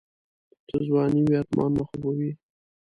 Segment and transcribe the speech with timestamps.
[0.67, 2.31] چې ځواني وي آرمانونه خو به وي.